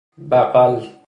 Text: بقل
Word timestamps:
بقل 0.19 0.91